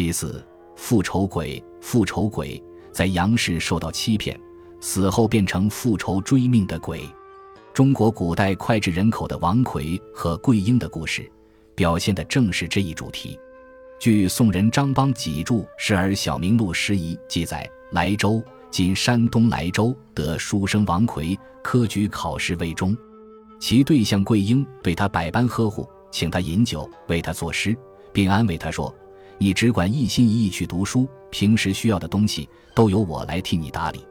[0.00, 0.42] 其四，
[0.76, 2.58] 复仇鬼，复仇鬼
[2.90, 4.34] 在阳世受到欺骗，
[4.80, 7.02] 死后变成复仇追命的鬼。
[7.74, 11.30] 中国古代脍炙人口的王奎和桂英的故事，
[11.74, 13.38] 表现的正是这一主题。
[13.98, 18.42] 据宋人张邦己著《时而小明录拾遗》记载，莱州
[18.72, 22.96] （今山东莱州）得书生王奎，科举考试未中，
[23.60, 27.76] 其对象桂英对他百般呵护，请他饮酒，为他作诗，
[28.14, 28.90] 并安慰他说。
[29.42, 34.04] 你只管一心一意去读书，平时需要的东西都由我来替你打理。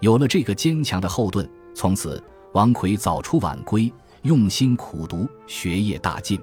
[0.00, 6.40] 有了这个坚强的后盾，从此王奎早出晚归，用心苦读，学业大进。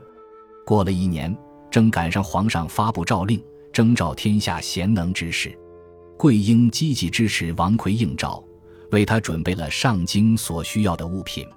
[0.63, 1.35] 过了一年，
[1.71, 3.43] 正赶上皇上发布诏令，
[3.73, 5.57] 征召天下贤能之士。
[6.15, 8.43] 桂英积极支持王奎应召，
[8.91, 11.47] 为他准备了上京所需要的物品。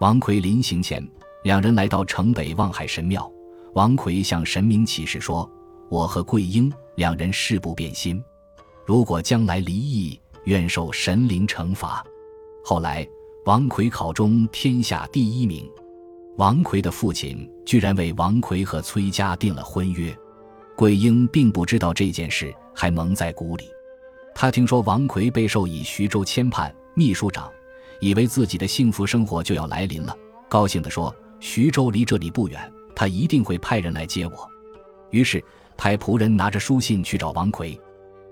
[0.00, 1.02] 王奎临行前，
[1.44, 3.32] 两人来到城北望海神庙，
[3.72, 5.50] 王奎向神明起誓说。
[5.92, 8.24] 我和桂英两人誓不变心，
[8.86, 12.02] 如果将来离异，愿受神灵惩罚。
[12.64, 13.06] 后来，
[13.44, 15.70] 王奎考中天下第一名，
[16.38, 20.16] 王奎的父亲居然为王奎和崔家订了婚约。
[20.74, 23.68] 桂英并不知道这件事，还蒙在鼓里。
[24.34, 27.52] 他听说王奎被授以徐州签判秘书长，
[28.00, 30.16] 以为自己的幸福生活就要来临了，
[30.48, 34.50] 高兴地说：“徐州离这里不远，他一定会派人来接我。”
[35.12, 35.44] 于是。
[35.82, 37.76] 派仆人拿着书信去找王奎，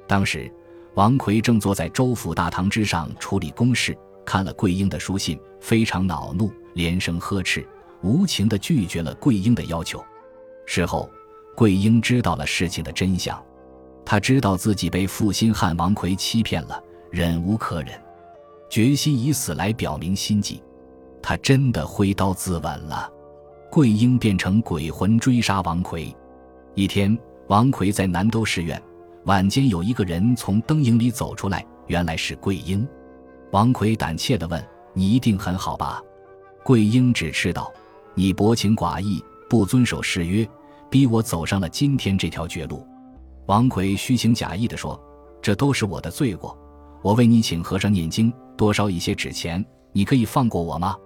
[0.06, 0.48] 当时
[0.94, 7.66] 王奎正坐在州府大堂之上处理公事，看了桂英的书信，非常恼怒，连声呵斥，
[8.02, 10.00] 无情地拒绝了桂英的要求。
[10.64, 11.10] 事后，
[11.56, 13.44] 桂英知道了事情的真相，
[14.04, 18.00] 他知道自己被负心汉王奎欺骗了，忍无可忍，
[18.68, 20.62] 决心以死来表明心迹。
[21.20, 23.12] 他真的挥刀自刎了。
[23.72, 26.16] 桂英变成鬼魂追杀王奎，
[26.76, 27.18] 一天。
[27.50, 28.80] 王奎在南都寺院，
[29.24, 32.86] 晚间有一个人从灯影里走出来，原来是桂英。
[33.50, 36.00] 王奎胆怯地问：“你一定很好吧？”
[36.62, 37.68] 桂英只斥道
[38.14, 40.48] ：“你薄情寡义，不遵守誓约，
[40.88, 42.86] 逼我走上了今天这条绝路。”
[43.46, 44.96] 王奎虚情假意地说
[45.42, 46.56] ：“这都是我的罪过，
[47.02, 50.96] 我为你请和尚念经，多烧一些纸钱，你可以放过我吗？”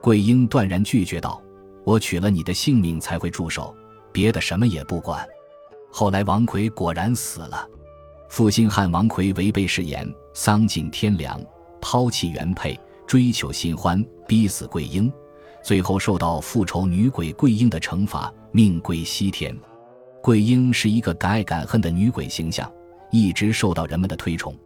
[0.00, 1.38] 桂英断然拒绝道
[1.84, 3.76] ：“我取了你的性命才会住手，
[4.10, 5.22] 别的什么也不管。”
[5.94, 7.68] 后来，王奎果然死了。
[8.30, 11.38] 负心汉王奎违背誓言，丧尽天良，
[11.82, 15.12] 抛弃原配，追求新欢，逼死桂英，
[15.62, 19.54] 最后受到复仇女鬼桂英的惩罚，命归西天。
[20.22, 22.72] 桂英是一个敢爱敢恨的女鬼形象，
[23.10, 24.56] 一直受到人们的推崇。